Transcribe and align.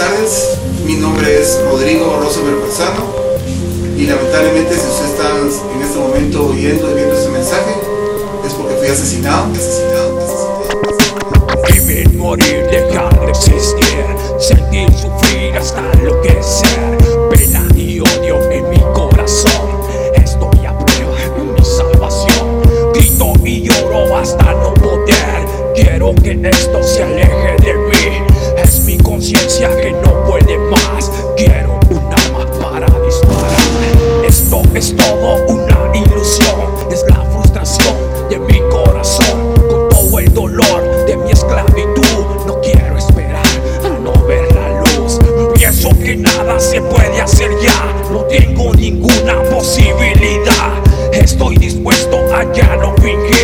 tardes. 0.00 0.56
Mi 0.86 0.94
nombre 0.94 1.42
es 1.42 1.60
Rodrigo 1.62 2.18
Rosenberg 2.22 2.62
Berzano 2.62 3.04
y 3.98 4.06
lamentablemente 4.06 4.74
si 4.74 4.86
usted 4.86 5.04
está 5.04 5.28
en 5.38 5.82
este 5.82 5.98
momento 5.98 6.46
oyendo 6.46 6.90
y 6.90 6.94
viendo 6.94 7.14
este 7.14 7.28
mensaje 7.28 7.74
es 8.46 8.54
porque 8.54 8.76
fui 8.76 8.88
asesinado, 8.88 9.52
asesinado, 9.52 10.18
asesinado. 10.18 11.64
Vivir, 11.70 12.14
morir, 12.14 12.66
dejar 12.70 13.20
de 13.20 13.30
existir, 13.30 14.06
sentir, 14.38 14.88
sufrir 14.94 15.54
hasta 15.58 15.82
enloquecer, 15.92 16.96
pena 17.30 17.66
y 17.76 18.00
odio 18.00 18.50
en 18.50 18.70
mi 18.70 18.80
corazón. 18.94 19.68
Estoy 20.14 20.64
a 20.64 20.78
prueba 20.78 21.52
mi 21.54 21.62
salvación. 21.62 22.62
Grito 22.94 23.34
y 23.44 23.68
lloro 23.68 24.16
hasta 24.16 24.54
no 24.54 24.72
poder. 24.74 25.46
Quiero 25.74 26.14
que 26.14 26.40
esto 26.48 26.82
se 26.82 27.02
aleje 27.02 27.56
de 27.62 27.74
mí. 27.74 28.39
Es 28.62 28.80
mi 28.84 28.98
conciencia 28.98 29.74
que 29.80 29.90
no 29.90 30.24
puede 30.24 30.58
más. 30.58 31.10
Quiero 31.34 31.80
un 31.88 32.12
arma 32.12 32.46
para 32.60 32.86
disparar. 33.04 33.58
Esto 34.26 34.62
es 34.74 34.94
todo 34.94 35.46
una 35.46 35.96
ilusión. 35.96 36.60
Es 36.90 37.02
la 37.08 37.24
frustración 37.32 37.94
de 38.28 38.38
mi 38.38 38.60
corazón. 38.70 39.54
Con 39.68 39.88
todo 39.88 40.18
el 40.18 40.34
dolor 40.34 41.06
de 41.06 41.16
mi 41.16 41.30
esclavitud. 41.30 42.46
No 42.46 42.60
quiero 42.60 42.98
esperar 42.98 43.46
a 43.84 43.98
no 43.98 44.12
ver 44.26 44.54
la 44.54 44.82
luz. 44.82 45.18
Pienso 45.54 45.88
que 45.98 46.16
nada 46.16 46.60
se 46.60 46.82
puede 46.82 47.18
hacer 47.20 47.50
ya. 47.62 47.94
No 48.12 48.24
tengo 48.24 48.74
ninguna 48.74 49.42
posibilidad. 49.44 50.74
Estoy 51.12 51.56
dispuesto 51.56 52.18
a 52.34 52.44
ya 52.52 52.76
no 52.76 52.94
fingir 52.96 53.39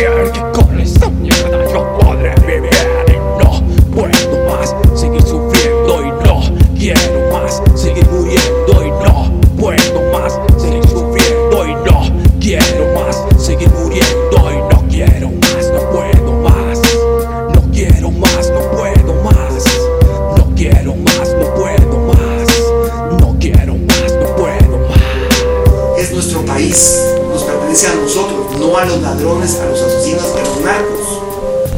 a 28.79 28.85
los 28.85 29.01
ladrones, 29.01 29.59
a 29.59 29.65
los 29.65 29.81
asesinos, 29.81 30.23
a 30.35 30.39
los 30.39 30.61
narcos. 30.61 31.21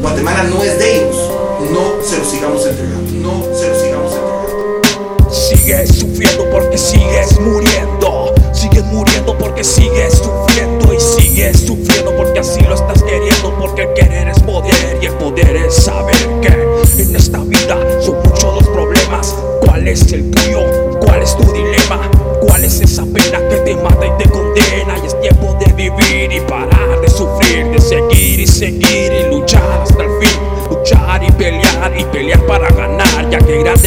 Guatemala 0.02 0.42
no 0.44 0.62
es 0.62 0.78
de 0.78 0.96
ellos, 0.96 1.16
no 1.72 2.02
se 2.02 2.18
los 2.18 2.28
sigamos 2.28 2.66
entregando, 2.66 3.10
no 3.12 3.56
se 3.56 3.68
los 3.68 3.78
sigamos 3.78 4.12
entregando. 4.12 5.30
Sigues 5.30 5.94
sufriendo 5.98 6.50
porque 6.50 6.76
sigues 6.76 7.40
muriendo. 7.40 8.34
Sigues 8.52 8.84
muriendo 8.84 9.38
porque 9.38 9.64
sigues 9.64 10.14
sufriendo. 10.14 10.92
Y 10.92 11.00
sigues 11.00 11.60
sufriendo 11.60 12.14
porque 12.16 12.40
así 12.40 12.60
lo 12.62 12.74
estás 12.74 13.02
queriendo. 13.02 13.54
Porque 13.58 13.82
el 13.82 13.94
querer 13.94 14.28
es 14.28 14.40
poder 14.40 14.98
y 15.00 15.06
el 15.06 15.14
poder 15.14 15.56
es 15.56 15.74
saber 15.74 16.16
que 16.42 17.02
en 17.02 17.16
esta 17.16 17.38
vida 17.38 17.78
son 18.02 18.16
muchos 18.24 18.56
los 18.56 18.68
problemas. 18.68 19.34
¿Cuál 19.64 19.88
es 19.88 20.12
el 20.12 20.30
tuyo? 20.30 20.98
¿Cuál 21.00 21.22
es 21.22 21.34
tu 21.36 21.44
dilema? 21.52 22.10
¿Cuál 22.40 22.64
es 22.64 22.80
esa 22.80 23.04
pena 23.04 23.38
que 23.48 23.56
te 23.56 23.76
mata 23.76 24.06
y 24.06 24.22
te 24.22 24.28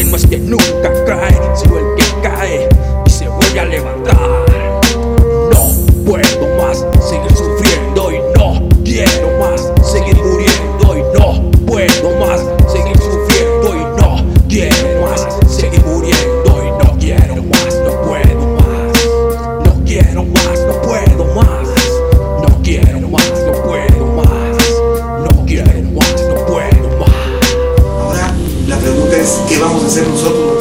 no 0.01 0.17
es 0.17 0.25
que 0.25 0.39
nunca 0.39 0.91
cae, 1.05 1.39
sino 1.55 1.77
el 1.77 1.95
que 1.95 2.03
cae 2.23 2.67
y 3.05 3.09
se 3.09 3.27
vuelve 3.27 3.59
a 3.59 3.65
levantar. 3.65 4.12
Es, 29.81 29.95
¿qué 29.95 30.01
vamos 30.01 30.23
a 30.23 30.52